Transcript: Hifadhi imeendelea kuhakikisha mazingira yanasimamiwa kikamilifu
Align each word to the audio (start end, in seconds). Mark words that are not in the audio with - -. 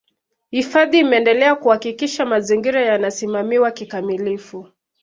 Hifadhi 0.51 0.99
imeendelea 0.99 1.55
kuhakikisha 1.55 2.25
mazingira 2.25 2.81
yanasimamiwa 2.81 3.71
kikamilifu 3.71 4.69